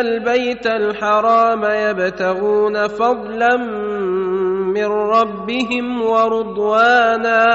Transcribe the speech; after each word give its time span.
البيت 0.00 0.66
الحرام 0.66 1.64
يبتغون 1.64 2.86
فضلا 2.86 3.56
من 4.74 4.86
ربهم 4.86 6.02
ورضوانا. 6.02 7.46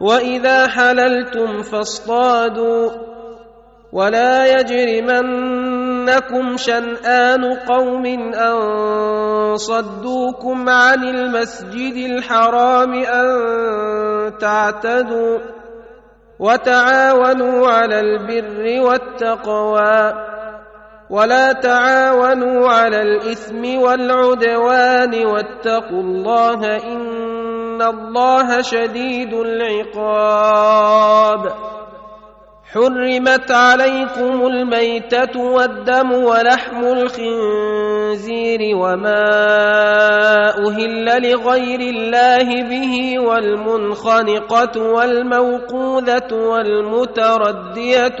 وإذا 0.00 0.66
حللتم 0.66 1.62
فاصطادوا. 1.62 2.90
ولا 3.92 4.60
يجرمنكم 4.60 6.56
شنآن 6.56 7.44
قوم 7.54 8.06
أن 8.34 8.56
صدوكم 9.56 10.68
عن 10.68 11.04
المسجد 11.04 12.10
الحرام 12.10 12.94
أن 12.94 13.28
تعتدوا. 14.38 15.38
وتعاونوا 16.38 17.68
على 17.68 18.00
البر 18.00 18.80
والتقوى. 18.88 20.12
ولا 21.12 21.52
تعاونوا 21.52 22.68
على 22.68 23.02
الإثم 23.02 23.78
والعدوان 23.80 25.26
واتقوا 25.26 26.00
الله 26.00 26.76
إن 26.76 27.82
الله 27.82 28.62
شديد 28.62 29.34
العقاب. 29.34 30.92
حرمت 32.72 33.50
عليكم 33.50 34.46
الميتة 34.46 35.40
والدم 35.40 36.12
ولحم 36.12 36.84
الخنزير 36.84 38.76
وما 38.76 39.28
أهل 40.68 41.30
لغير 41.30 41.80
الله 41.80 42.62
به 42.62 43.18
والمنخنقة 43.18 44.82
والموقوذة 44.82 46.32
والمتردية 46.32 48.20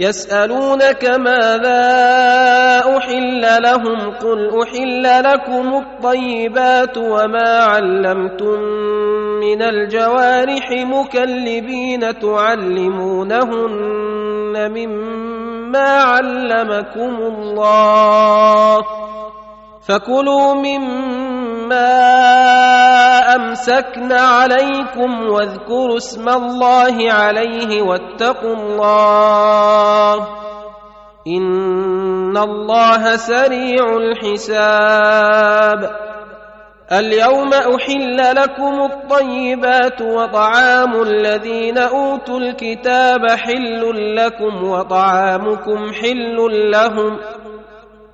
يسألونك 0.00 1.04
ماذا 1.04 1.82
أحل 2.96 3.62
لهم 3.62 4.10
قل 4.10 4.62
أحل 4.62 5.02
لكم 5.24 5.74
الطيبات 5.74 6.98
وما 6.98 7.58
علمتم 7.58 8.60
من 9.40 9.62
الجوارح 9.62 10.70
مكلبين 10.70 12.18
تعلمونهن 12.18 13.60
مما 14.70 15.88
علمكم 15.88 17.16
الله 17.16 18.78
فكلوا 19.90 20.54
مما 20.54 21.90
امسكن 23.36 24.12
عليكم 24.12 25.30
واذكروا 25.30 25.96
اسم 25.96 26.28
الله 26.28 27.12
عليه 27.12 27.82
واتقوا 27.82 28.54
الله 28.54 30.28
إن 31.26 32.36
الله 32.36 33.16
سريع 33.16 33.96
الحساب 33.96 35.90
اليوم 36.92 37.54
أحل 37.54 38.16
لكم 38.36 38.80
الطيبات 38.92 40.02
وطعام 40.02 41.02
الذين 41.02 41.78
أوتوا 41.78 42.38
الكتاب 42.38 43.30
حل 43.30 44.14
لكم 44.16 44.64
وطعامكم 44.64 45.92
حل 45.92 46.36
لهم 46.70 47.18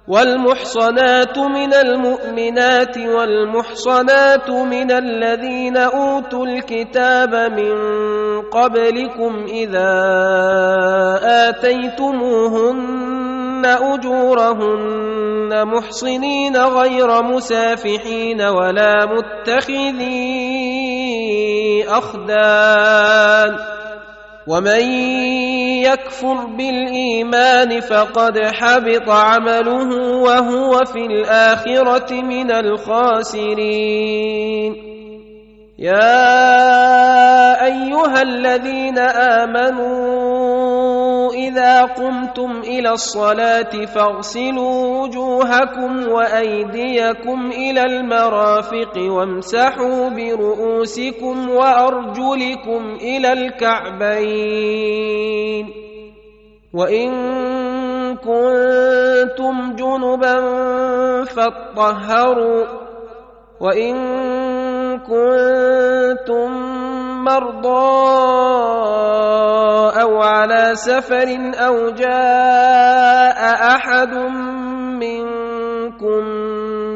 والمحصنات 0.09 1.39
من 1.39 1.75
المؤمنات 1.75 2.99
والمحصنات 2.99 4.51
من 4.51 4.91
الذين 4.91 5.77
أوتوا 5.77 6.47
الكتاب 6.47 7.35
من 7.35 7.75
قبلكم 8.43 9.45
إذا 9.49 9.93
آتيتموهن 11.49 13.07
أجورهن 13.67 15.65
محصنين 15.65 16.57
غير 16.57 17.23
مسافحين 17.23 18.43
ولا 18.43 19.07
متخذي 19.07 20.27
أخدان 21.89 23.76
ومن 24.47 24.81
يكفر 25.83 26.45
بالايمان 26.47 27.81
فقد 27.81 28.39
حبط 28.39 29.09
عمله 29.09 29.89
وهو 30.23 30.85
في 30.85 30.99
الاخره 31.07 32.23
من 32.23 32.51
الخاسرين 32.51 34.07
يا 35.79 37.65
ايها 37.65 38.23
الذين 38.23 38.99
امنوا 38.99 40.46
إذا 41.37 41.83
قمتم 41.83 42.61
إلى 42.61 42.91
الصلاة 42.91 43.85
فاغسلوا 43.85 45.03
وجوهكم 45.03 46.09
وأيديكم 46.09 47.51
إلى 47.51 47.83
المرافق 47.83 48.99
وامسحوا 48.99 50.09
برؤوسكم 50.09 51.51
وأرجلكم 51.51 52.95
إلى 53.01 53.33
الكعبين 53.33 54.67
وإن 56.75 57.11
كنتم 58.17 59.75
جنبا 59.77 60.37
فاطهروا 61.25 62.65
وإن 63.61 63.97
كنتم 64.99 66.76
مرضى 67.27 67.97
أو 70.03 70.23
على 70.23 70.71
سفر 70.75 71.29
أو 71.67 71.91
جاء 71.91 73.41
أحد 73.75 74.15
منكم 75.03 76.25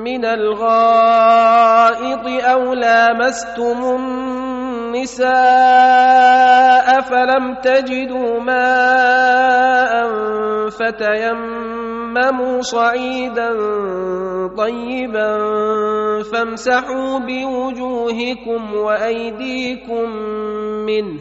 من 0.05 0.25
الغائط 0.25 2.27
أو 2.45 2.75
لامستم 2.75 3.81
النساء 4.91 5.31
فلم 7.01 7.55
تجدوا 7.55 8.41
ماء 8.41 9.93
فتيمموا 10.71 12.61
صعيدا 12.61 13.51
طيبا 14.59 15.39
فامسحوا 16.33 17.19
بوجوهكم 17.19 18.75
وأيديكم 18.75 20.11
منه. 20.87 21.21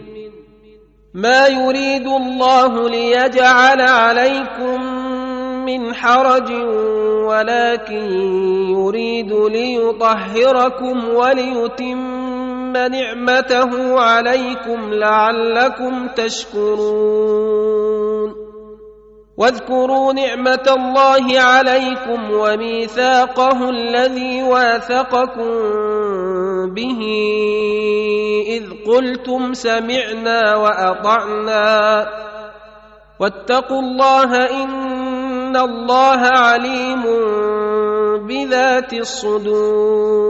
ما 1.13 1.47
يريد 1.47 2.07
الله 2.07 2.89
ليجعل 2.89 3.81
عليكم 3.81 4.81
من 5.65 5.93
حرج 5.93 6.51
ولكن 7.27 8.11
يريد 8.69 9.33
ليطهركم 9.33 11.09
وليتم 11.09 12.18
نعمته 12.77 13.99
عليكم 13.99 14.93
لعلكم 14.93 16.07
تشكرون. 16.07 17.69
واذكروا 19.37 20.13
نعمة 20.13 20.75
الله 20.77 21.39
عليكم 21.39 22.31
وميثاقه 22.31 23.69
الذي 23.69 24.43
واثقكم 24.43 25.51
به. 26.75 27.01
إذ 28.47 28.63
قلتم 28.87 29.53
سمعنا 29.53 30.55
وأطعنا. 30.55 32.07
واتقوا 33.19 33.79
الله 33.79 34.63
إن 34.63 35.57
الله 35.57 36.19
عليم 36.19 37.03
بذات 38.27 38.93
الصدور. 38.93 40.29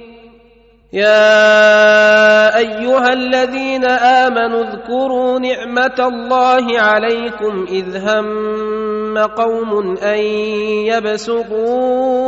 يا 0.93 2.57
أيها 2.57 3.13
الذين 3.13 3.85
آمنوا 3.85 4.63
اذكروا 4.63 5.39
نعمة 5.39 5.95
الله 5.99 6.79
عليكم 6.79 7.65
إذ 7.69 7.97
هم 7.97 9.17
قوم 9.17 9.97
أن 9.97 10.19
يبسطوا 10.91 12.23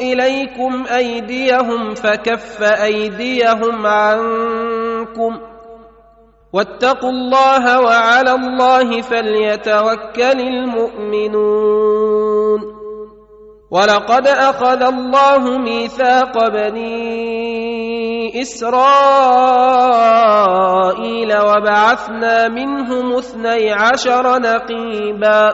إليكم 0.00 0.84
أيديهم 0.96 1.94
فكف 1.94 2.62
أيديهم 2.62 3.86
عنكم 3.86 5.38
واتقوا 6.52 7.10
الله 7.10 7.80
وعلى 7.80 8.32
الله 8.32 9.00
فليتوكل 9.00 10.40
المؤمنون 10.40 11.98
ولقد 13.70 14.26
أخذ 14.26 14.82
الله 14.82 15.58
ميثاق 15.58 16.48
بني 16.48 17.77
إسرائيل 18.34 19.68
وبعثنا 21.38 22.48
منهم 22.48 23.16
اثني 23.16 23.72
عشر 23.72 24.38
نقيبا 24.38 25.52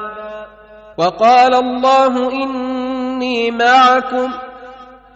وقال 0.98 1.54
الله 1.54 2.32
إني 2.32 3.50
معكم 3.50 4.30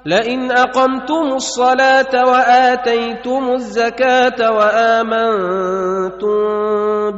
لئن 0.07 0.51
أقمتم 0.53 1.35
الصلاة 1.35 2.25
وآتيتم 2.27 3.51
الزكاة 3.53 4.53
وآمنتم 4.53 6.39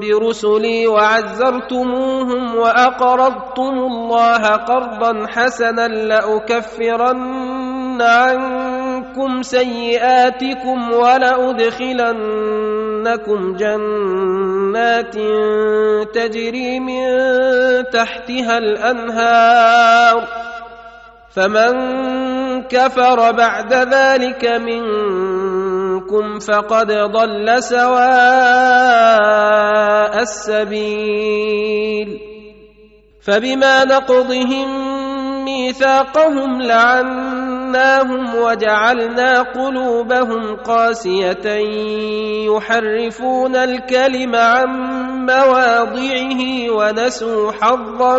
برسلي 0.00 0.86
وعزرتموهم 0.86 2.56
وأقرضتم 2.56 3.74
الله 3.90 4.46
قرضا 4.56 5.26
حسنا 5.26 5.88
لأكفرن 5.88 7.30
عنكم 8.02 8.89
سيئاتكم 9.42 10.92
ولأدخلنكم 10.92 12.20
جنات 13.56 15.14
تجري 16.14 16.80
من 16.80 17.04
تحتها 17.92 18.58
الأنهار 18.58 20.28
فمن 21.34 21.72
كفر 22.62 23.32
بعد 23.32 23.72
ذلك 23.74 24.44
منكم 24.44 26.38
فقد 26.38 26.92
ضل 26.92 27.62
سواء 27.62 28.00
السبيل 30.22 32.20
فبما 33.22 33.84
نقضهم 33.84 34.90
ميثاقهم 35.44 36.62
لعناهم 37.70 38.34
وجعلنا 38.34 39.42
قلوبهم 39.42 40.56
قاسيه 40.56 41.46
يحرفون 42.50 43.56
الكلم 43.56 44.34
عن 44.34 44.68
مواضعه 45.26 46.70
ونسوا 46.70 47.52
حظا 47.52 48.18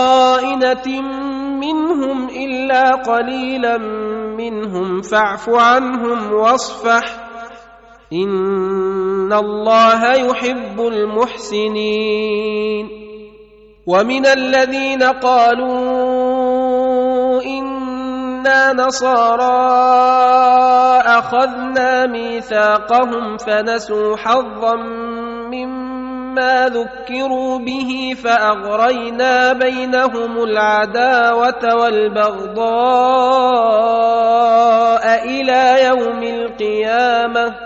منهم 1.61 2.29
الا 2.29 2.95
قليلا 2.95 3.79
منهم 4.39 5.03
فاعف 5.03 5.49
عنهم 5.49 6.33
واصفح 6.33 7.26
ان 8.13 9.33
الله 9.33 10.15
يحب 10.15 10.81
المحسنين 10.81 12.27
ومن 13.87 14.27
الذين 14.27 15.03
قالوا 15.03 16.17
أنا 18.47 18.73
نصارى 18.73 19.43
اخذنا 21.19 22.07
ميثاقهم 22.07 23.37
فنسوا 23.37 24.17
حظا 24.17 24.77
مما 25.53 26.69
ذكروا 26.69 27.59
به 27.59 28.15
فاغرينا 28.25 29.53
بينهم 29.53 30.43
العداوه 30.43 31.75
والبغضاء 31.75 32.67
إلى 35.25 35.85
يوم 35.85 36.23
القيامه 36.23 37.66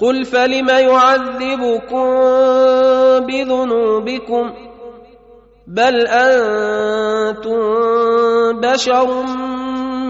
قل 0.00 0.24
فلم 0.24 0.68
يعذبكم 0.68 2.06
بذنوبكم 3.26 4.52
بل 5.66 6.06
أنتم 6.06 7.60
بشر 8.60 9.22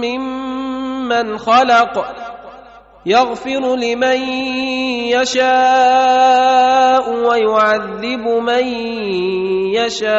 ممن 0.02 1.38
خلق 1.38 2.07
يغفر 3.07 3.76
لمن 3.76 4.21
يشاء 5.16 7.04
ويعذب 7.11 8.26
من 8.28 8.64
يشاء 9.75 10.18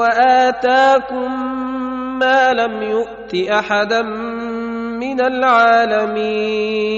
وآتاكم 0.00 1.30
ما 2.18 2.52
لم 2.52 2.82
يؤت 2.82 3.34
أحدا 3.50 4.02
من 5.00 5.20
العالمين. 5.20 6.90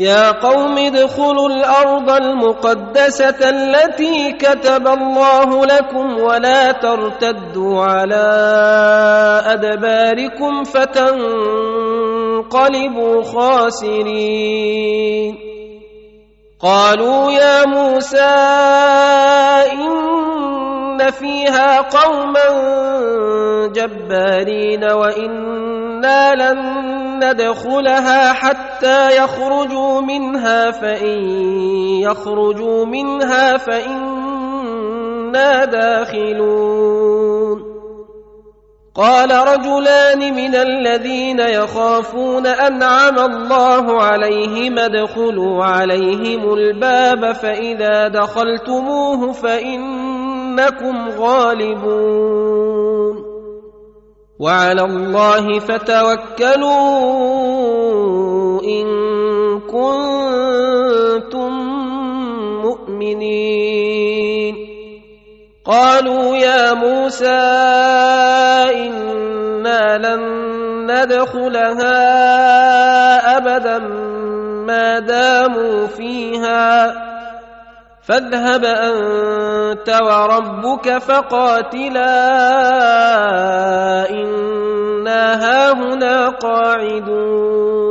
يا 0.00 0.30
قوم 0.30 0.78
ادخلوا 0.78 1.48
الأرض 1.48 2.10
المقدسة 2.10 3.50
التي 3.50 4.32
كتب 4.32 4.86
الله 4.86 5.66
لكم 5.66 6.18
ولا 6.18 6.72
ترتدوا 6.72 7.84
على 7.84 8.26
أدباركم 9.46 10.64
فتنقلبوا 10.64 11.22
خاسرين. 13.22 14.74
قالوا 16.60 17.32
يا 17.32 17.66
موسى 17.66 18.34
ان 20.94 21.10
فيها 21.10 21.80
قوما 21.80 22.46
جبارين 23.66 24.84
وأنا 24.84 26.34
لن 26.34 26.84
ندخلها 27.24 28.32
حتى 28.32 29.16
يخرجوا 29.16 30.00
منها 30.00 30.70
فان 30.70 31.24
يخرجوا 32.00 32.84
منها 32.84 33.56
فانا 33.56 34.84
داخلون 35.64 36.94
قال 38.96 39.30
رجلان 39.30 40.34
من 40.34 40.54
الذين 40.54 41.40
يخافون 41.40 42.46
انعم 42.46 43.18
الله 43.18 44.02
عليهم 44.02 44.78
ادخلوا 44.78 45.64
عليهم 45.64 46.54
الباب 46.54 47.32
فاذا 47.32 48.08
دخلتموه 48.08 49.32
فانكم 50.56 51.08
غالبون. 51.18 53.24
وعلى 54.40 54.82
الله 54.82 55.58
فتوكلوا 55.58 56.72
إن 58.62 58.86
كنتم 59.60 61.52
مؤمنين. 62.62 64.54
قالوا 65.64 66.36
يا 66.36 66.72
موسى 66.72 67.40
إنا 68.74 69.98
لن 69.98 70.22
ندخلها 70.90 71.96
أبدا 73.36 73.78
ما 74.66 74.98
داموا 74.98 75.86
فيها. 75.86 77.13
فاذهب 78.08 78.64
أنت 78.64 79.88
وربك 80.02 80.98
فقاتلا 80.98 82.10
إنا 84.10 85.24
هاهنا 85.44 86.28
قاعدون. 86.28 87.84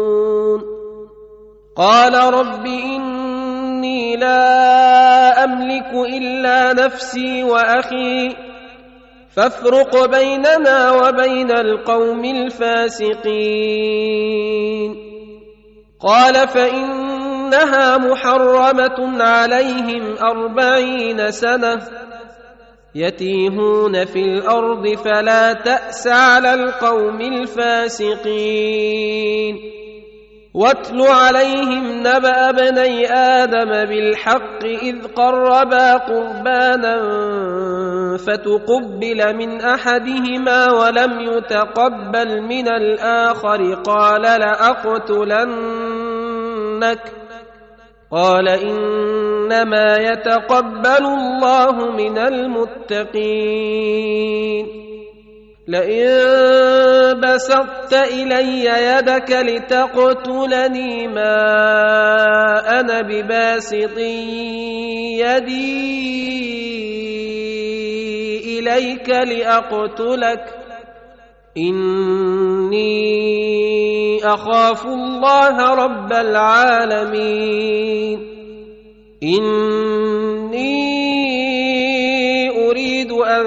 قال 1.75 2.13
رب 2.34 2.65
إني 2.65 4.15
لا 4.15 5.43
أملك 5.43 5.93
إلا 5.93 6.74
نفسي 6.74 7.43
وأخي 7.43 8.36
فافرق 9.36 10.05
بيننا 10.05 10.91
وبين 10.91 11.51
القوم 11.51 12.25
الفاسقين. 12.25 13.53
قال 16.00 16.48
فانها 17.51 17.97
محرمة 17.97 19.23
عليهم 19.23 20.15
أربعين 20.17 21.31
سنة 21.31 21.81
يتيهون 22.95 24.05
في 24.05 24.19
الأرض 24.19 24.88
فلا 24.97 25.53
تأس 25.53 26.07
على 26.07 26.53
القوم 26.53 27.21
الفاسقين. 27.21 28.13
واتل 30.53 31.01
عليهم 31.01 32.00
نبأ 32.00 32.51
بني 32.51 33.13
آدم 33.13 33.85
بالحق 33.89 34.65
إذ 34.65 35.07
قربا 35.07 35.97
قربانا 35.97 36.97
فتقبل 38.17 39.35
من 39.38 39.62
أحدهما 39.62 40.71
ولم 40.71 41.19
يتقبل 41.19 42.41
من 42.41 42.67
الآخر. 42.67 43.73
قال 43.73 44.21
لأقتلنك. 44.21 45.23
قال 48.13 48.50
ان 48.50 49.13
إنما 49.53 49.98
يتقبل 49.98 51.05
الله 51.05 51.91
من 51.91 52.17
المتقين. 52.17 53.63
لئن 55.67 57.20
بسطت 57.20 57.93
إلي 57.93 58.65
يدك 58.65 59.32
لتقتلني 59.32 61.08
ما 61.08 61.36
أنا 62.79 63.01
بباسط 63.01 63.98
يدي 65.24 65.84
إليك 68.60 69.10
لأقتلك 69.10 70.62
إني 71.57 72.93
أخاف 74.25 74.86
الله 74.86 75.74
رب 75.74 76.13
العالمين. 76.13 78.19
إني 79.24 80.83
أريد 82.69 83.12
أن 83.12 83.45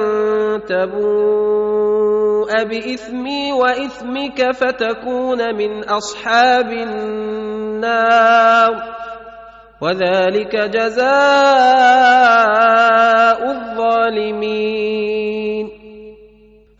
تبوء 0.69 2.65
بإثمي 2.65 3.53
وإثمك 3.53 4.51
فتكون 4.55 5.57
من 5.57 5.85
أصحاب 5.85 6.73
النار. 6.73 8.73
وذلك 9.83 10.57
جزاء 10.57 11.07
الظالمين. 13.51 15.76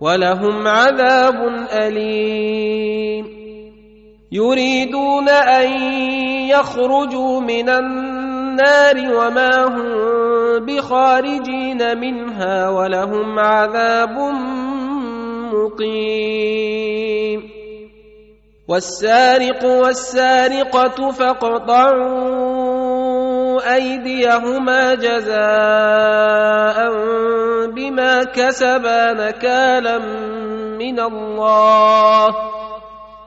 ولهم 0.00 0.68
عذاب 0.68 1.66
أليم. 1.72 3.24
يريدون 4.32 5.28
أن 5.28 5.70
يخرجوا 6.48 7.40
من 7.40 7.68
النار 7.68 8.96
وما 8.96 9.64
هم 9.64 9.94
بخارجين 10.66 11.98
منها 11.98 12.68
ولهم 12.68 13.38
عذاب 13.38 14.18
مقيم. 15.54 17.14
والسارق 18.68 19.64
والسارقة 19.64 21.10
فاقطعوا 21.10 22.73
أيديهما 23.72 24.94
جزاء 24.94 26.78
بما 27.70 28.24
كسبا 28.24 29.12
نكالا 29.12 29.98
من 30.78 31.00
الله 31.00 32.34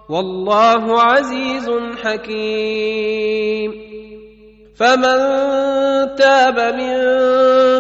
والله 0.10 1.02
عزيز 1.02 1.72
حكيم. 2.04 3.72
فمن 4.80 5.18
تاب 6.16 6.60
من 6.60 6.98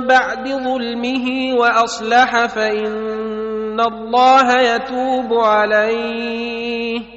بعد 0.07 0.47
ظلمه 0.47 1.55
وأصلح 1.55 2.45
فإن 2.45 3.79
الله 3.79 4.61
يتوب 4.61 5.33
عليه. 5.33 7.16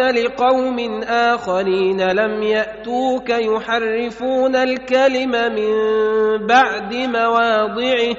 لقوم 0.00 1.02
آخرين 1.02 2.00
لم 2.00 2.42
يأتوك 2.42 3.30
يحرفون 3.30 4.56
الكلم 4.56 5.30
من 5.30 5.72
بعد 6.46 6.94
مواضعه. 6.94 8.16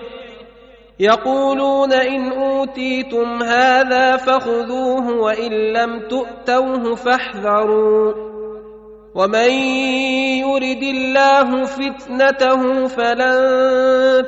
يقولون 0.99 1.93
إن 1.93 2.31
أوتيتم 2.31 3.43
هذا 3.43 4.17
فخذوه 4.17 5.21
وإن 5.21 5.51
لم 5.51 6.07
تؤتوه 6.07 6.95
فاحذروا. 6.95 8.13
ومن 9.15 9.49
يرد 10.43 10.83
الله 10.83 11.63
فتنته 11.63 12.87
فلن 12.87 13.37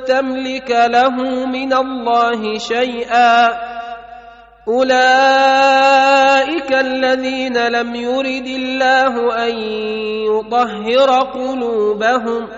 تملك 0.04 0.70
له 0.70 1.46
من 1.46 1.72
الله 1.72 2.54
شيئا. 2.54 3.77
أولئك 4.68 6.28
الذين 6.72 7.68
لم 7.68 7.94
يرد 7.94 8.46
الله 8.46 9.44
أن 9.46 9.58
يطهر 10.28 11.20
قلوبهم 11.20 12.48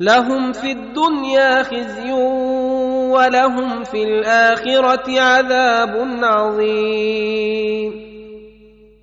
لهم 0.00 0.52
في 0.52 0.72
الدنيا 0.72 1.62
خزي 1.62 2.12
ولهم 3.12 3.84
في 3.84 4.02
الآخرة 4.02 5.20
عذاب 5.20 6.08
عظيم. 6.22 7.92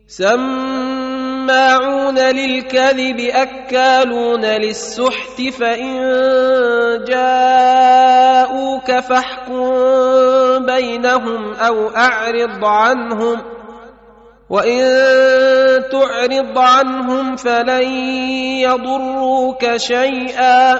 سم 0.07 1.02
سماعون 1.43 2.19
للكذب 2.19 3.19
أكالون 3.19 4.45
للسحت 4.45 5.41
فإن 5.59 5.99
جاءوك 7.07 8.91
فاحكم 8.91 10.65
بينهم 10.65 11.53
أو 11.53 11.89
أعرض 11.89 12.65
عنهم 12.65 13.41
وإن 14.49 14.83
تعرض 15.91 16.57
عنهم 16.57 17.35
فلن 17.35 17.83
يضروك 18.63 19.77
شيئا 19.77 20.79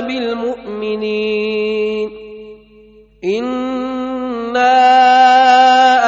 بالمؤمنين. 0.00 1.62
انا 3.24 4.72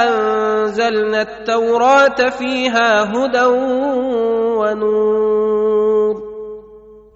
انزلنا 0.04 1.22
التوراه 1.22 2.30
فيها 2.38 3.02
هدى 3.02 3.44
ونور. 4.58 6.34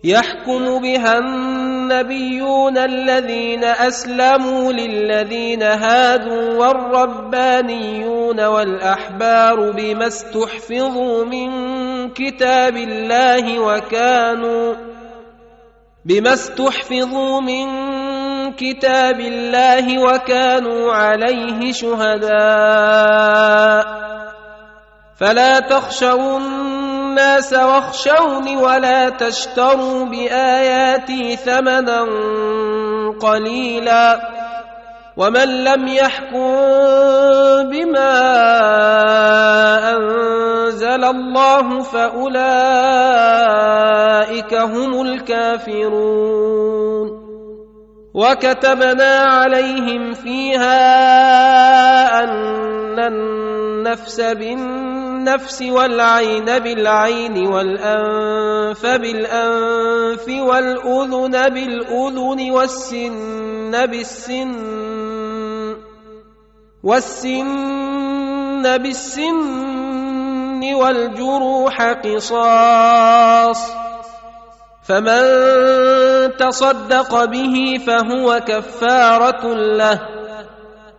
يحكم 0.05 0.81
بها 0.83 1.19
النبيون 1.19 2.79
الذين 2.79 3.65
اسلموا 3.65 4.73
للذين 4.73 5.63
هادوا 5.63 6.55
والربانيون 6.55 8.41
والاحبار 8.45 9.71
بما 9.71 10.07
استحفظوا 10.07 11.25
من 11.25 11.51
كتاب 12.11 12.77
الله 12.77 13.59
وكانوا 13.61 14.75
بما 16.09 16.33
استحفظوا 16.33 17.41
من 17.41 17.69
كتاب 18.53 19.21
الله 19.21 20.03
وكانوا 20.03 20.93
عليه 20.93 21.73
شهداء. 21.73 22.29
فلا 25.21 25.61
تخشوا 25.61 26.39
الناس 26.39 27.53
واخشوني 27.53 28.57
ولا 28.57 29.09
تشتروا 29.09 30.05
بآياتي 30.05 31.37
ثمنا 31.37 32.07
قليلا. 33.21 34.38
ومن 35.19 35.65
لم 35.65 35.89
يحكم 35.89 36.57
بما 37.71 38.15
أنزل 39.97 41.05
الله 41.05 41.81
فأولئك 41.83 42.55
هم 44.55 45.03
الكافرون. 45.03 46.69
وكتبنا 48.15 49.15
عليهم 49.19 50.13
فيها 50.13 50.79
أن 52.25 52.99
النفس 52.99 54.21
بالنفس 54.21 54.98
والعين 55.63 56.45
بالعين 56.59 57.47
والأنف 57.47 58.87
بالأنف 58.87 60.29
والأذن 60.29 61.49
بالأذن 61.49 62.51
والسن 62.51 63.87
بالسن 63.87 65.77
والسن 66.83 68.63
بالسن 68.79 70.75
والجروح 70.75 71.83
قصاص 71.83 73.71
فمن 74.89 75.23
تصدق 76.37 77.25
به 77.25 77.81
فهو 77.87 78.41
كفارة 78.41 79.55
له 79.55 80.18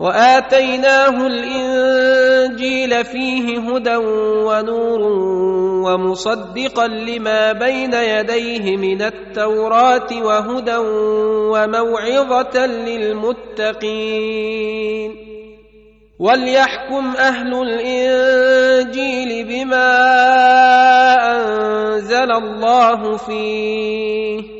وآتيناه 0.00 1.26
الإنجيل 1.26 3.04
فيه 3.04 3.58
هدى 3.58 3.96
ونور 3.96 5.00
ومصدقا 5.84 6.86
لما 6.86 7.52
بين 7.52 7.94
يديه 7.94 8.76
من 8.76 9.02
التوراة 9.02 10.08
وهدى 10.22 10.76
وموعظة 11.52 12.66
للمتقين 13.76 14.10
وليحكم 16.18 17.14
أهل 17.18 17.62
الإنجيل 17.62 19.44
بما 19.44 19.90
أنزل 21.36 22.32
الله 22.32 23.16
فيه 23.16 24.59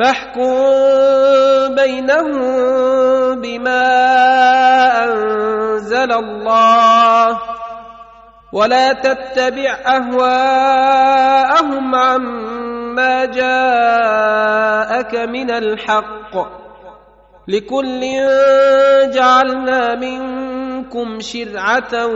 فاحكم 0.00 1.74
بينهم 1.74 3.40
بما 3.40 3.84
أنزل 5.04 6.12
الله 6.12 7.38
ولا 8.52 8.92
تتبع 8.92 9.76
أهواءهم 9.86 11.94
عما 11.94 13.24
جاءك 13.24 15.14
من 15.14 15.50
الحق 15.50 16.60
لكل 17.48 18.00
جعلنا 19.14 19.94
منكم 19.94 21.20
شرعة 21.20 22.06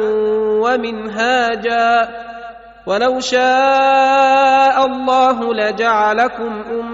ومنهاجا 0.60 2.08
ولو 2.86 3.20
شاء 3.20 4.86
الله 4.86 5.54
لجعلكم 5.54 6.62
أمة 6.70 6.93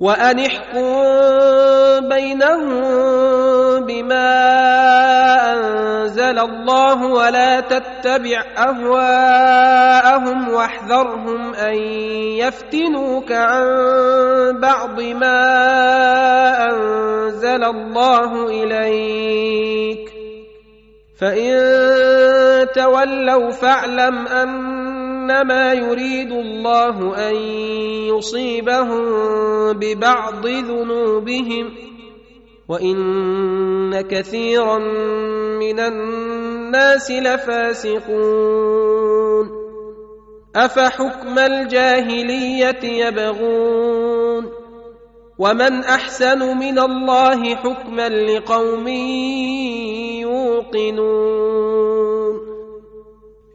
وأن 0.00 0.38
احكم 0.40 2.08
بينهم 2.08 2.80
بما 3.86 4.32
أنزل 5.52 6.38
الله 6.38 7.06
ولا 7.06 7.60
تتبع 7.60 8.44
أهواءهم 8.58 10.48
واحذرهم 10.48 11.54
أن 11.54 11.74
يفتنوك 12.44 13.32
عن 13.32 13.66
بعض 14.60 15.00
ما 15.00 15.40
أنزل 16.70 17.64
الله 17.64 18.46
إليك 18.48 20.12
فإن 21.20 21.56
تولوا 22.74 23.50
فاعلم 23.50 24.26
إنما 25.30 25.72
يريد 25.72 26.32
الله 26.32 27.28
أن 27.28 27.34
يصيبهم 28.14 29.02
ببعض 29.72 30.46
ذنوبهم 30.46 31.72
وإن 32.68 34.00
كثيرا 34.00 34.78
من 35.58 35.80
الناس 35.80 37.10
لفاسقون 37.10 38.36
أفحكم 40.56 41.38
الجاهلية 41.38 42.84
يبغون 42.84 44.50
ومن 45.38 45.84
أحسن 45.84 46.58
من 46.58 46.78
الله 46.78 47.56
حكما 47.56 48.08
لقوم 48.08 48.88
يوقنون 50.22 52.15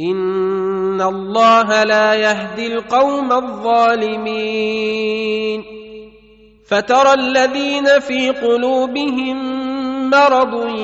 ان 0.00 1.00
الله 1.02 1.84
لا 1.84 2.14
يهدي 2.14 2.66
القوم 2.66 3.32
الظالمين 3.32 4.48
فترى 6.68 7.14
الذين 7.14 8.00
في 8.00 8.30
قلوبهم 8.30 9.38
مرض 10.10 10.76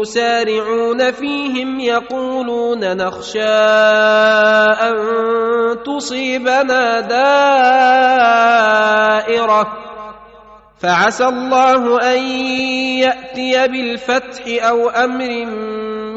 يسارعون 0.00 1.10
فيهم 1.12 1.80
يقولون 1.80 2.96
نخشى 2.96 3.48
ان 4.82 4.96
تصيبنا 5.86 7.00
دائره 7.00 8.28
فعسى 10.78 11.24
الله 11.24 12.12
ان 12.12 12.18
ياتي 12.98 13.68
بالفتح 13.68 14.68
أو 14.68 14.88
أمر 14.88 15.28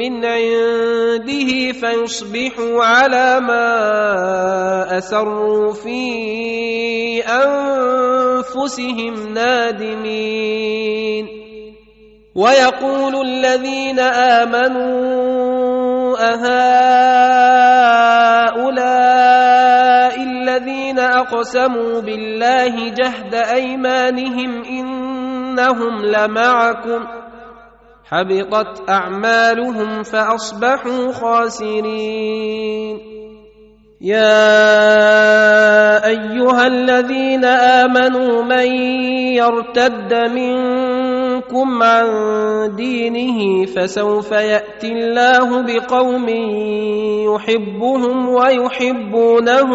من 0.02 0.24
عنده 0.24 1.72
فيصبحوا 1.72 2.84
على 2.84 3.40
ما 3.40 4.98
أسروا 4.98 5.72
في 5.72 7.22
أنفسهم 7.22 9.14
نادمين. 9.34 11.28
ويقول 12.34 13.26
الذين 13.26 13.98
آمنوا 14.40 15.22
أهؤلاء 16.34 17.22
الذين 20.22 20.98
أقسموا 20.98 22.00
بالله 22.00 22.88
جهد 22.88 23.34
أيمانهم 23.34 24.64
إنهم 24.64 26.04
لمعكم 26.04 27.06
حبطت 28.12 28.90
أعمالهم 28.90 30.02
فأصبحوا 30.02 31.12
خاسرين. 31.12 32.98
يا 34.00 34.46
أيها 36.06 36.66
الذين 36.66 37.44
آمنوا 37.44 38.42
من 38.42 38.66
يرتد 39.38 40.14
منكم 40.14 41.01
عن 41.82 42.06
دينه 42.76 43.66
فسوف 43.66 44.32
يأتي 44.32 44.92
الله 44.92 45.62
بقوم 45.62 46.28
يحبهم 47.34 48.28
ويحبونه 48.28 49.70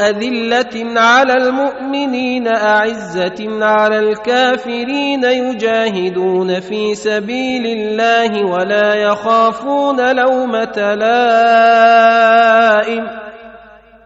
أذلة 0.00 1.00
على 1.00 1.32
المؤمنين 1.32 2.48
أعزة 2.48 3.64
على 3.64 3.98
الكافرين 3.98 5.24
يجاهدون 5.24 6.60
في 6.60 6.94
سبيل 6.94 7.66
الله 7.66 8.44
ولا 8.44 8.94
يخافون 8.94 10.16
لومة 10.16 10.94
لائم. 10.94 12.26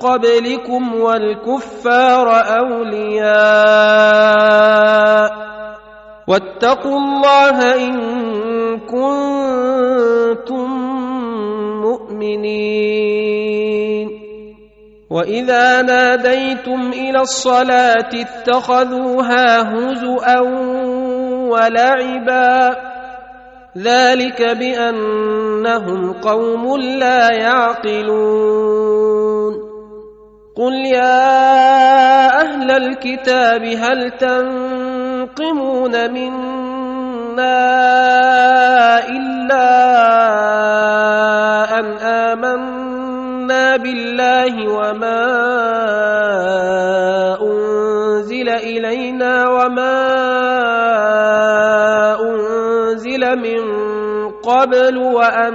قبلكم 0.00 1.00
والكفار 1.00 2.44
أولياء. 2.58 3.36
واتقوا 6.28 6.98
الله 6.98 7.74
إن 7.74 7.96
كنتم 8.80 10.70
مؤمنين. 11.80 13.46
وإذا 15.10 15.82
ناديتم 15.82 16.90
إلى 16.92 17.20
الصلاة 17.20 18.10
اتخذوها 18.14 19.74
هزءا 19.74 20.40
ولعبا. 21.50 22.76
ذلك 23.78 24.42
بأنهم 24.42 26.12
قوم 26.12 26.80
لا 26.80 27.32
يعقلون. 27.32 28.86
قل 30.56 30.72
يا 30.72 32.40
أهل 32.40 32.70
الكتاب 32.70 33.62
هل 33.64 34.10
تنقمون 34.10 35.92
منا 36.12 37.58
الا 39.08 39.68
ان 41.78 41.86
امنا 41.98 43.76
بالله 43.76 44.68
وما 44.68 45.26
انزل 47.42 48.48
الينا 48.48 49.48
وما 49.48 50.06
من 53.36 53.62
قبل 54.42 54.96
وان 54.96 55.54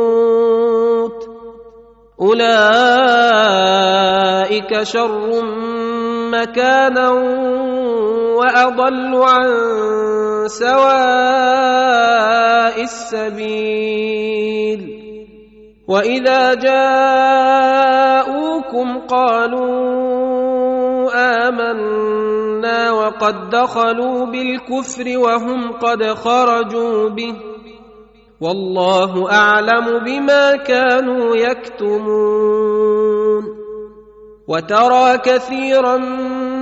أولئك 2.21 2.53
شر 4.83 5.41
مكانا 6.31 7.09
وأضل 8.37 9.23
عن 9.23 9.49
سواء 10.45 10.81
السبيل. 12.81 14.81
وإذا 15.87 16.53
جاءوكم 16.53 16.87
قالوا 19.09 19.71
آمنا 21.47 22.91
وقد 22.91 23.49
دخلوا 23.49 24.25
بالكفر 24.25 25.17
وهم 25.17 25.71
قد 25.71 26.03
خرجوا 26.03 27.09
به. 27.09 27.50
والله 28.41 29.31
أعلم 29.31 30.03
بما 30.05 30.55
كانوا 30.55 31.35
يكتمون. 31.35 32.81
وترى 34.47 35.17
كثيرا 35.17 35.97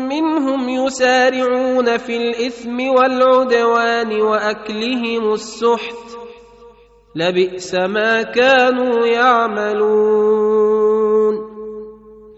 منهم 0.06 0.70
يسارعون 0.70 1.98
في 1.98 2.18
الإثم 2.18 2.90
والعدوان 2.90 4.22
وأكلهم 4.22 5.34
السحت. 5.34 5.96
لبئس 7.16 7.76
ما 7.76 8.22
كانوا 8.22 9.06
يعملون. 9.06 10.50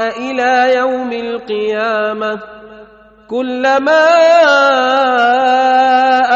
إلى 0.00 0.74
يوم 0.74 1.12
القيامة 1.12 2.40
كلما 3.30 4.08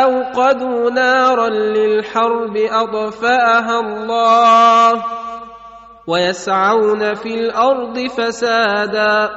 أوقدوا 0.03 0.91
نارا 0.91 1.49
للحرب 1.49 2.57
أطفأها 2.57 3.81
الله 3.81 5.05
ويسعون 6.07 7.15
في 7.15 7.35
الأرض 7.35 7.99
فسادا 7.99 9.31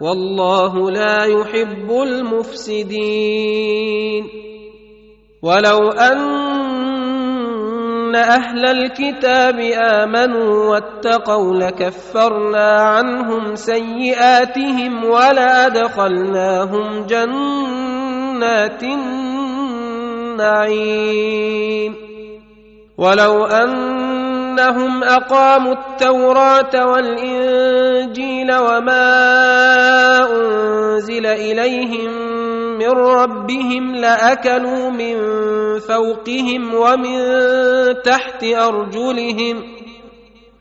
والله 0.00 0.90
لا 0.90 1.24
يحب 1.24 1.90
المفسدين 1.90 2.96
ولو 5.42 5.90
أن 5.90 6.18
أهل 8.14 8.66
الكتاب 8.66 9.60
امنوا 9.74 10.70
واتقوا 10.70 11.54
لكفرنا 11.54 12.72
عنهم 12.80 13.54
سيئاتهم 13.54 15.04
ولادخلناهم 15.04 16.66
جنات 17.06 18.82
النعيم 20.36 21.94
ولو 22.98 23.44
انهم 23.44 25.04
اقاموا 25.04 25.72
التوراه 25.72 26.86
والانجيل 26.86 28.54
وما 28.54 29.06
انزل 30.30 31.26
اليهم 31.26 32.45
من 32.78 32.90
ربهم 32.90 33.94
لأكلوا 33.94 34.90
من 34.90 35.16
فوقهم 35.78 36.74
ومن 36.74 37.18
تحت 38.04 38.44
أرجلهم 38.44 39.62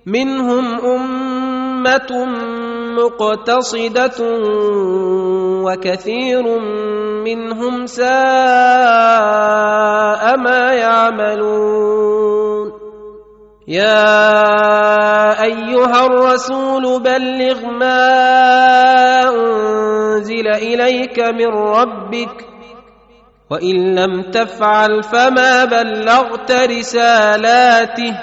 منهم 0.05 0.65
أمة 0.85 2.25
مقتصدة 2.97 4.19
وكثير 5.65 6.43
منهم 7.25 7.85
ساء 7.85 8.07
ما 10.37 10.73
يعملون 10.73 12.74
يا 13.67 15.41
أيها 15.43 16.05
الرسول 16.05 17.01
بلغ 17.01 17.65
ما 17.65 19.29
أنزل 19.29 20.47
إليك 20.47 21.19
من 21.19 21.47
ربك 21.47 22.45
وإن 23.49 23.95
لم 23.95 24.21
تفعل 24.21 25.03
فما 25.03 25.65
بلغت 25.65 26.51
رسالاته 26.51 28.19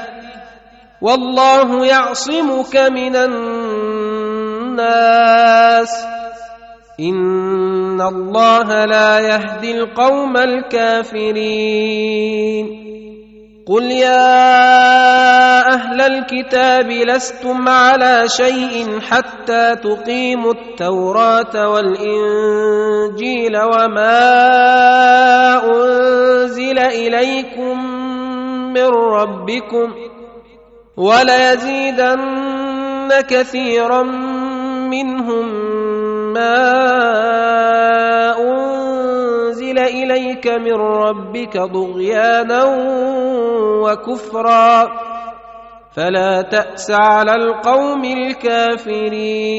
والله 1.02 1.86
يعصمك 1.86 2.76
من 2.76 3.16
الناس. 3.16 4.52
إن 7.00 8.00
الله 8.00 8.84
لا 8.84 9.20
يهدي 9.20 9.78
القوم 9.78 10.36
الكافرين. 10.36 11.62
قل 13.66 13.82
يا 13.82 14.42
أهل 15.74 16.00
الكتاب 16.00 16.90
لستم 16.90 17.68
على 17.68 18.24
شيء 18.28 19.00
حتى 19.00 19.76
تقيموا 19.76 20.52
التوراه 20.52 21.68
والانجيل 21.68 23.56
وما 23.56 24.18
انزل 25.64 26.78
اليكم 26.78 27.86
من 28.72 28.86
ربكم 28.88 29.94
وليزيدن 30.96 32.28
كثيرا 33.28 34.02
منهم 34.90 35.46
ما 36.32 38.11
إليك 40.02 40.46
من 40.46 40.72
ربك 40.72 41.52
طغيانا 41.52 42.64
وكفرا. 43.82 44.88
فلا 45.96 46.42
تأس 46.42 46.90
على 46.90 47.34
القوم 47.34 48.04
الكافرين. 48.04 49.52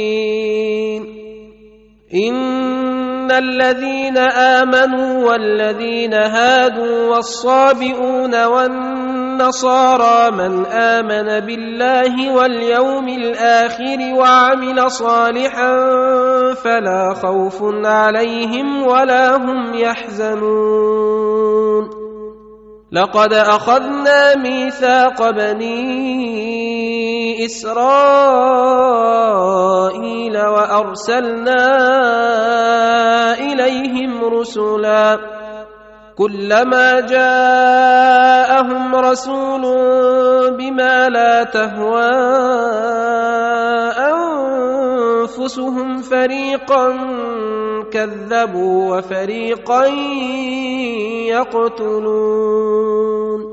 ان 3.24 3.32
الذين 3.32 4.18
امنوا 4.18 5.30
والذين 5.30 6.14
هادوا 6.14 7.16
والصابئون 7.16 8.46
والنصارى 8.46 10.32
من 10.32 10.66
امن 10.66 11.40
بالله 11.46 12.34
واليوم 12.34 13.08
الآخر 13.08 14.14
وعمل 14.14 14.92
صالحا 14.92 15.74
فلا 16.54 17.14
خوف 17.14 17.64
عليهم 17.86 18.88
ولا 18.88 19.36
هم 19.36 19.74
يحزنون 19.74 21.24
لقد 22.92 23.34
اخذنا 23.34 24.36
ميثاق 24.36 25.30
بني 25.30 27.23
إسرائيل 27.46 29.16
وأرسلنا 30.38 31.64
إليهم 33.40 34.26
رسلا 34.26 35.20
كلما 36.18 37.00
جاءهم 37.00 38.96
رسول 38.96 39.62
بما 40.58 41.10
لا 41.10 41.44
تهوى 41.44 42.14
أنفسهم 45.34 46.02
فريقا 46.02 46.98
كذبوا 47.92 48.98
وفريقا 48.98 49.86
يقتلون 51.84 53.53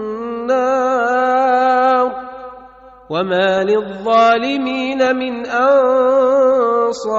النار 0.51 2.21
وما 3.09 3.63
للظالمين 3.63 5.15
من 5.15 5.45
أنصار 5.45 7.11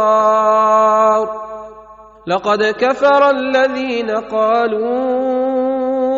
لقد 2.27 2.65
كفر 2.65 3.31
الذين 3.31 4.11
قالوا 4.11 5.03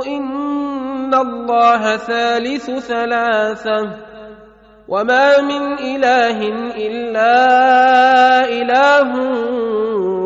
إن 0.06 1.14
الله 1.14 1.96
ثالث 1.96 2.70
ثلاثة 2.70 3.90
وما 4.88 5.40
من 5.40 5.72
إله 5.78 6.38
إلا 6.76 7.34
إله 8.48 9.10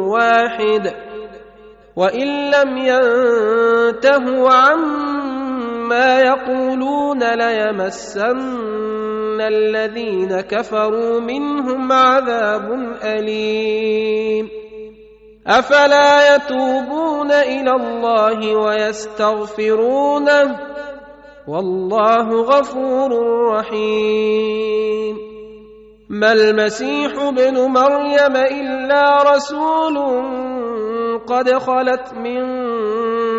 واحد 0.09 0.95
وإن 1.97 2.51
لم 2.51 2.77
ينتهوا 2.77 4.51
عما 4.51 5.18
يقولون 5.93 7.35
ليمسن 7.35 9.41
الذين 9.41 10.41
كفروا 10.41 11.21
منهم 11.21 11.93
عذاب 11.93 12.97
أليم. 13.03 14.49
أفلا 15.47 16.35
يتوبون 16.35 17.33
إلى 17.33 17.71
الله 17.71 18.57
ويستغفرونه؟ 18.57 20.59
والله 21.49 22.43
غفور 22.43 23.11
رحيم. 23.51 25.17
ما 26.09 26.33
المسيح 26.33 27.19
ابن 27.19 27.55
مريم 27.55 28.37
إلا 28.37 29.37
رسول 29.37 29.97
قد 31.27 31.51
خلت 31.51 32.15
من 32.15 32.45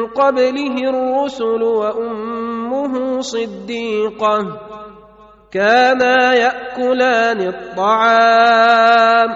قبله 0.08 0.76
الرسل 0.90 1.64
وأمه 1.64 3.22
صديقة 3.22 4.40
كانا 5.52 6.34
يأكلان 6.34 7.42
الطعام. 7.42 9.30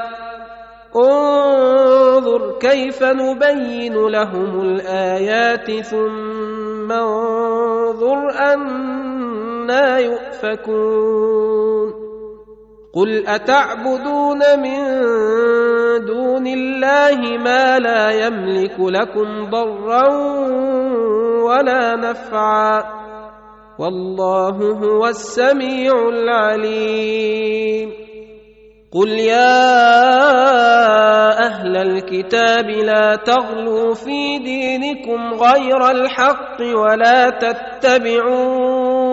انظر 0.95 2.59
كيف 2.59 3.03
نبين 3.03 3.93
لهم 3.93 4.61
الآيات 4.61 5.71
ثم 5.71 6.91
انظر 6.91 8.19
أنا 8.53 9.97
يؤفكون. 9.97 11.82
قل 12.93 13.27
اتعبدون 13.27 14.41
من 14.61 14.79
دون 16.05 16.47
الله 16.47 17.37
ما 17.37 17.79
لا 17.79 18.11
يملك 18.11 18.79
لكم 18.79 19.49
ضرا 19.49 20.07
ولا 21.43 21.95
نفعا 21.95 22.83
والله 23.79 24.57
هو 24.77 25.07
السميع 25.07 26.09
العليم. 26.09 27.89
قل 28.93 29.09
يا 29.09 29.73
أهل 31.45 31.77
الكتاب 31.77 32.69
لا 32.69 33.15
تغلوا 33.15 33.93
في 33.93 34.37
دينكم 34.37 35.33
غير 35.33 35.91
الحق 35.91 36.61
ولا 36.61 37.29
تتبعوا 37.29 39.12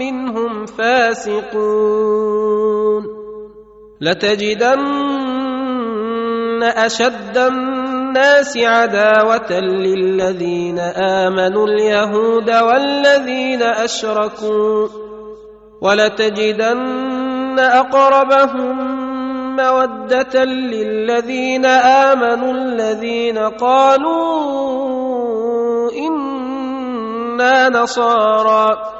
منهم 0.00 0.66
فاسقون. 0.66 2.40
لتجدن 4.00 5.00
أشد 6.62 7.38
الناس 7.38 8.56
عداوة 8.56 9.60
للذين 9.60 10.78
آمنوا 10.78 11.66
اليهود 11.66 12.50
والذين 12.50 13.62
أشركوا. 13.62 14.88
ولتجدن 15.82 17.58
أقربهم 17.58 18.76
مودة 19.56 20.44
للذين 20.44 21.66
آمنوا 21.66 22.52
الذين 22.52 23.38
قالوا 23.38 24.30
إنا 25.92 27.68
نصارى. 27.68 28.99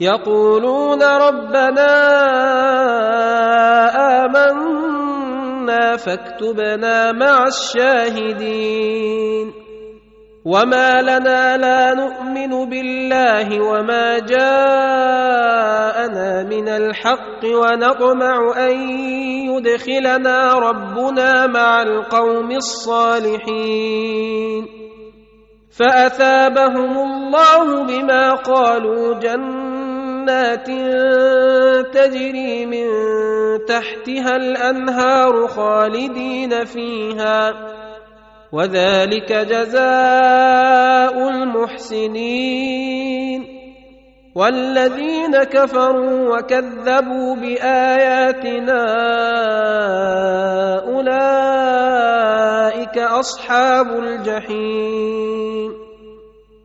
يقولون 0.00 1.02
ربنا 1.02 1.94
آمنا 4.24 5.96
فاكتبنا 5.96 7.12
مع 7.12 7.46
الشاهدين. 7.46 9.52
وما 10.44 11.02
لنا 11.02 11.56
لا 11.56 11.94
نؤمن 11.94 12.68
بالله 12.68 13.60
وما 13.60 14.18
جاءنا 14.18 15.62
من 16.42 16.68
الحق 16.68 17.44
ونطمع 17.44 18.52
أن 18.56 18.76
يدخلنا 19.50 20.54
ربنا 20.54 21.46
مع 21.46 21.82
القوم 21.82 22.50
الصالحين. 22.50 24.66
فأثابهم 25.78 26.98
الله 26.98 27.86
بما 27.86 28.34
قالوا 28.34 29.14
جنات 29.14 29.73
جنات 30.24 30.66
تجري 31.94 32.66
من 32.66 32.86
تحتها 33.68 34.36
الأنهار 34.36 35.46
خالدين 35.46 36.64
فيها. 36.64 37.52
وذلك 38.52 39.32
جزاء 39.32 41.28
المحسنين. 41.28 42.84
والذين 44.34 45.42
كفروا 45.44 46.38
وكذبوا 46.38 47.34
بآياتنا 47.36 48.84
أولئك 50.94 52.18
أصحاب 52.98 53.98
الجحيم. 53.98 55.73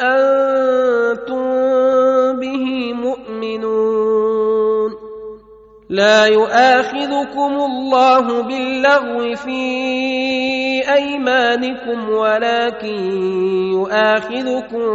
أنتم 0.00 1.46
به 2.40 2.92
مؤمنون. 2.92 4.90
لا 5.90 6.26
يؤاخذكم 6.26 7.52
الله 7.70 8.42
باللغو 8.42 9.34
في 9.34 9.62
أيمانكم 10.94 12.10
ولكن 12.10 12.98
يؤاخذكم 13.72 14.86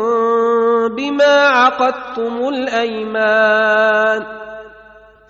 بما 0.95 1.47
عقدتم 1.47 2.47
الأيمان. 2.47 4.50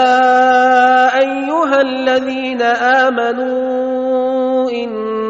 أيها 1.18 1.82
الذين 1.82 2.62
آمنوا 3.01 4.70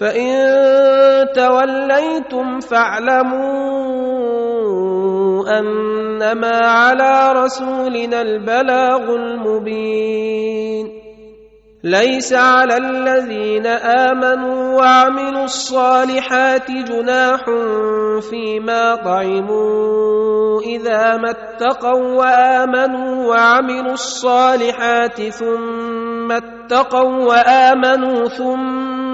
فان 0.00 1.26
توليتم 1.34 2.60
فاعلموا 2.60 4.24
انما 5.58 6.56
على 6.66 7.32
رسولنا 7.32 8.22
البلاغ 8.22 9.14
المبين 9.14 11.04
ليس 11.84 12.32
على 12.32 12.76
الذين 12.76 13.66
امنوا 13.66 14.80
وعملوا 14.80 15.44
الصالحات 15.44 16.70
جناح 16.70 17.44
فيما 18.30 18.94
طعموا 18.94 20.60
اذا 20.60 21.16
ما 21.16 21.30
اتقوا 21.30 22.14
وامنوا 22.14 23.26
وعملوا 23.28 23.92
الصالحات 23.92 25.22
ثم 25.22 26.32
اتقوا 26.32 27.24
وامنوا 27.24 28.24
ثم 28.28 29.13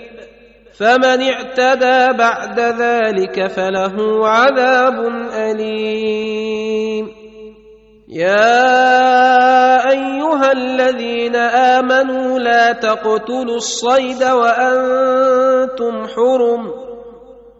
فمن 0.81 1.21
اعتدى 1.21 2.17
بعد 2.17 2.59
ذلك 2.59 3.47
فله 3.47 4.27
عذاب 4.27 4.97
أليم. 5.33 7.11
يا 8.09 9.89
أيها 9.89 10.51
الذين 10.51 11.35
آمنوا 11.35 12.39
لا 12.39 12.71
تقتلوا 12.71 13.55
الصيد 13.55 14.23
وأنتم 14.23 16.07
حرم 16.07 16.71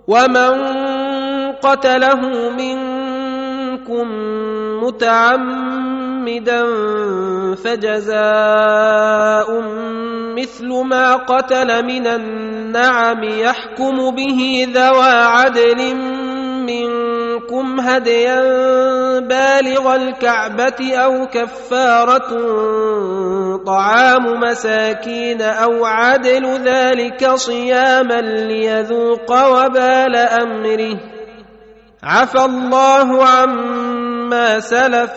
ومن 0.07 0.51
قتله 1.51 2.49
منكم 2.49 4.07
متعمدا 4.84 5.90
فجزاء 7.55 9.47
مثل 10.38 10.67
ما 10.67 11.15
قتل 11.15 11.86
من 11.86 12.07
النعم 12.07 13.24
يحكم 13.24 14.15
به 14.15 14.67
ذوى 14.74 15.11
عدل 15.11 15.95
منكم 16.65 17.80
هديا 17.80 18.41
بالغ 19.19 19.95
الكعبة 19.95 20.95
أو 20.95 21.28
كفارة 21.28 22.30
طعام 23.65 24.39
مساكين 24.39 25.41
أو 25.41 25.86
عدل 25.86 26.45
ذلك 26.65 27.30
صياما 27.30 28.22
ليذوق 28.22 29.32
وبال 29.32 30.15
أمره. 30.15 30.97
عفى 32.03 32.45
الله 32.45 33.26
عما 33.26 34.59
سلف. 34.59 35.11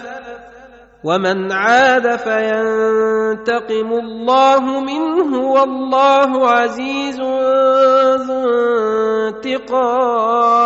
ومن 1.04 1.52
عاد 1.52 2.16
فينتقم 2.16 3.92
الله 3.92 4.80
منه 4.80 5.50
والله 5.50 6.50
عزيز 6.50 7.20
ذو 7.20 8.48
انتقام. 9.28 10.64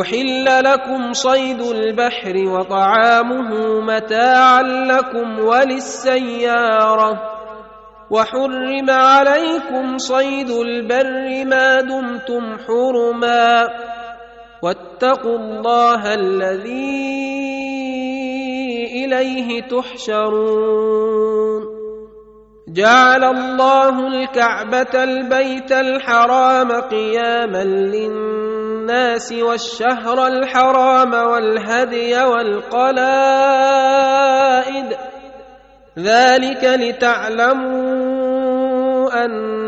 احل 0.00 0.44
لكم 0.64 1.12
صيد 1.12 1.60
البحر 1.60 2.36
وطعامه 2.36 3.80
متاعا 3.80 4.62
لكم 4.62 5.38
وللسياره. 5.40 7.20
وحرم 8.10 8.90
عليكم 8.90 9.98
صيد 9.98 10.50
البر 10.50 11.44
ما 11.44 11.80
دمتم 11.80 12.58
حرما. 12.58 13.68
واتقوا 14.62 15.36
الله 15.36 16.14
الذي 16.14 17.28
إليه 19.04 19.62
تحشرون. 19.62 20.98
جعل 22.68 23.24
الله 23.24 24.06
الكعبة 24.06 25.04
البيت 25.04 25.72
الحرام 25.72 26.72
قياما 26.72 27.64
للناس 27.64 29.32
والشهر 29.32 30.26
الحرام 30.26 31.12
والهدي 31.14 32.22
والقلائد. 32.22 33.38
ذلك 35.98 36.64
لتعلموا 36.64 37.88
أن 39.24 39.67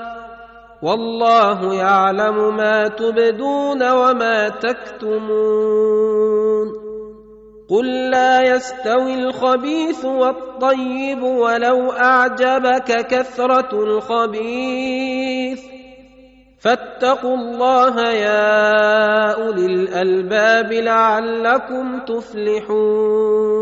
والله 0.83 1.73
يعلم 1.73 2.57
ما 2.57 2.87
تبدون 2.87 3.91
وما 3.91 4.49
تكتمون. 4.49 6.11
قل 7.69 8.09
لا 8.09 8.41
يستوي 8.41 9.13
الخبيث 9.13 10.05
والطيب 10.05 11.23
ولو 11.23 11.91
أعجبك 11.91 13.07
كثرة 13.07 13.83
الخبيث. 13.83 15.61
فاتقوا 16.59 17.35
الله 17.35 18.01
يا 18.11 19.31
أولي 19.31 19.65
الألباب 19.65 20.73
لعلكم 20.73 21.99
تفلحون. 21.99 23.61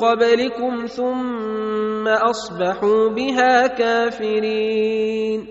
قبلكم 0.00 0.86
ثم 0.86 2.08
أصبحوا 2.08 3.08
بها 3.08 3.66
كافرين. 3.66 5.46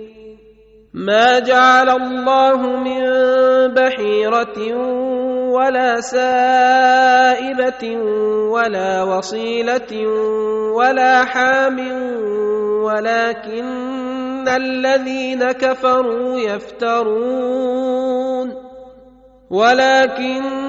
ما 0.93 1.39
جعل 1.39 1.89
الله 1.89 2.57
من 2.57 3.03
بحيرة 3.73 4.75
ولا 5.51 6.01
سائبة 6.01 7.83
ولا 8.51 9.03
وصيلة 9.03 10.07
ولا 10.75 11.25
حام 11.25 11.79
ولكن 12.83 14.47
الذين 14.47 15.51
كفروا 15.51 16.39
يفترون. 16.39 17.89
ولكن 19.49 20.68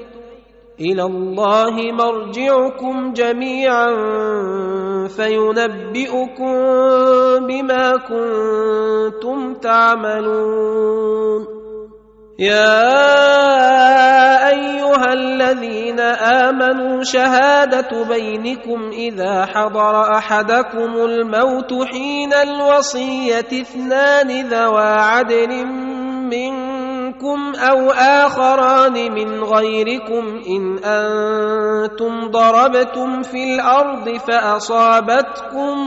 إلى 0.81 1.03
الله 1.03 1.75
مرجعكم 1.91 3.13
جميعا 3.13 3.89
فينبئكم 5.07 6.53
بما 7.47 7.91
كنتم 8.09 9.53
تعملون. 9.53 11.45
يا 12.39 12.89
أيها 14.49 15.13
الذين 15.13 15.99
آمنوا 15.99 17.03
شهادة 17.03 18.03
بينكم 18.09 18.89
إذا 18.91 19.45
حضر 19.45 20.17
أحدكم 20.17 20.95
الموت 20.95 21.73
حين 21.91 22.33
الوصية 22.33 23.51
اثنان 23.61 24.47
ذوى 24.47 24.87
عدل 24.87 25.65
منكم. 26.33 26.90
أو 27.55 27.91
آخران 27.91 29.11
من 29.13 29.43
غيركم 29.43 30.41
إن 30.49 30.77
أنتم 30.77 32.31
ضربتم 32.31 33.21
في 33.21 33.43
الأرض 33.43 34.17
فأصابتكم 34.17 35.77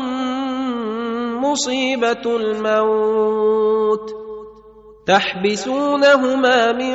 مصيبة 1.45 2.37
الموت 2.37 4.11
تحبسونهما 5.07 6.73
من 6.73 6.95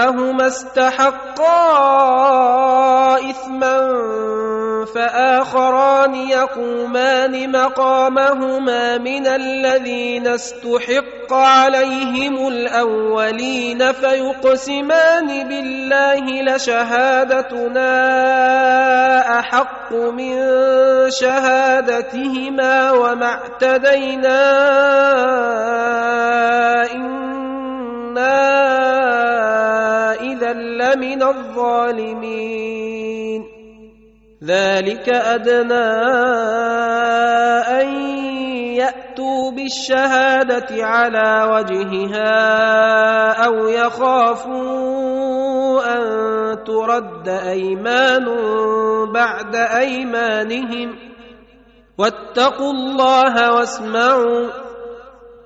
انهما 0.00 0.46
استحقا 0.46 1.50
اثما 3.30 3.90
فاخران 4.94 6.14
يقومان 6.14 7.52
مقامهما 7.52 8.98
من 8.98 9.26
الذين 9.26 10.26
استحق 10.26 11.32
عليهم 11.32 12.48
الاولين 12.48 13.92
فيقسمان 13.92 15.48
بالله 15.48 16.42
لشهادتنا 16.42 17.90
احق 19.38 19.92
من 19.92 20.36
شهادتهما 21.10 22.92
وما 22.92 23.26
اعتدينا 23.26 24.40
اذا 26.82 29.39
لمن 30.52 31.22
الظالمين 31.22 32.60
ذلك 34.44 35.08
ادنى 35.08 35.90
ان 37.80 37.88
ياتوا 38.74 39.50
بالشهاده 39.50 40.86
على 40.86 41.48
وجهها 41.52 42.30
أو 43.44 43.68
يخافوا 43.68 45.10
ان 45.96 46.02
ترد 46.64 47.28
ايمان 47.28 48.24
بعد 49.12 49.54
ايمانهم 49.54 50.96
واتقوا 51.98 52.72
الله 52.72 53.54
واسمعوا 53.54 54.69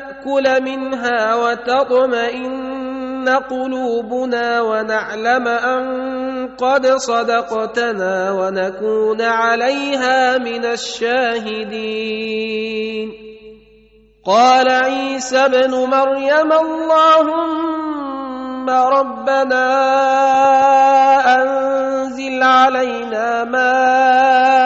ناكل 0.00 0.62
منها 0.62 1.34
وتطمئن 1.34 3.28
قلوبنا 3.28 4.60
ونعلم 4.60 5.48
أن 5.48 6.48
قد 6.56 6.86
صدقتنا 6.86 8.32
ونكون 8.32 9.22
عليها 9.22 10.38
من 10.38 10.64
الشاهدين. 10.64 11.70
قال 14.26 14.70
عيسى 14.70 15.38
ابن 15.38 15.70
مريم 15.70 16.52
اللهم 16.52 17.70
ربنا 18.70 19.66
أنزل 21.42 22.42
علينا 22.42 23.44
مائدة 23.44 24.60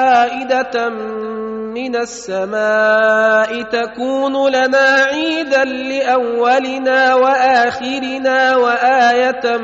من 1.74 1.96
السماء 1.96 3.62
تكون 3.62 4.48
لنا 4.48 4.86
عيدا 5.10 5.64
لأولنا 5.64 7.14
وآخرنا 7.14 8.56
وآية 8.56 9.56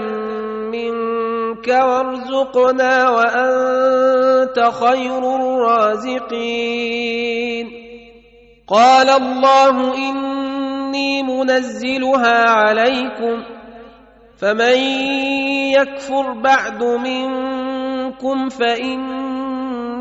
منك 0.74 1.68
وارزقنا 1.68 3.08
وأنت 3.08 4.58
خير 4.58 5.36
الرازقين. 5.36 7.00
قال 8.68 9.10
الله 9.10 9.94
إني 9.94 11.22
منزلها 11.22 12.50
عليكم 12.50 13.42
فمن 14.38 14.78
يكفر 15.78 16.32
بعد 16.32 16.82
منكم 16.82 18.48
فإني 18.48 20.00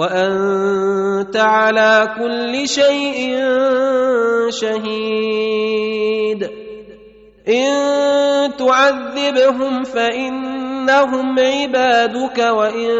وأنت 0.00 1.36
على 1.36 2.14
كل 2.18 2.68
شيء 2.68 3.38
شهيد. 4.48 6.50
إن 7.48 8.56
تعذبهم 8.56 9.82
فإنهم 9.82 11.38
عبادك 11.38 12.38
وإن 12.38 12.90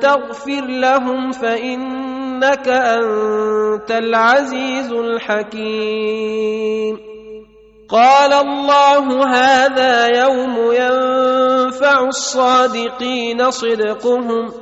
تغفر 0.00 0.66
لهم 0.66 1.30
فإنك 1.30 2.68
أنت 2.68 3.90
العزيز 3.90 4.92
الحكيم. 4.92 6.98
قال 7.88 8.32
الله 8.32 9.28
هذا 9.28 10.06
يوم 10.06 10.72
ينفع 10.72 12.08
الصادقين 12.08 13.50
صدقهم 13.50 14.61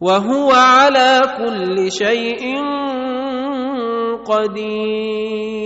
وهو 0.00 0.50
على 0.50 1.20
كل 1.38 1.92
شيء 1.92 2.56
قدير. 4.26 5.58